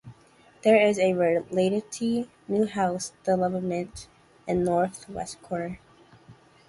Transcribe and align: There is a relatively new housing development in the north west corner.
There 0.63 0.81
is 0.83 0.97
a 0.97 1.13
relatively 1.13 2.27
new 2.47 2.65
housing 2.65 3.15
development 3.23 4.07
in 4.47 4.63
the 4.63 4.71
north 4.71 5.07
west 5.07 5.39
corner. 5.43 5.77